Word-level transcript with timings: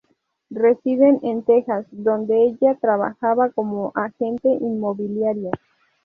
Residen 0.49 1.19
en 1.21 1.43
Texas 1.43 1.85
donde 1.91 2.41
ella 2.45 2.73
trabaja 2.81 3.35
como 3.53 3.91
agente 3.93 4.49
inmobiliaria. 4.49 5.51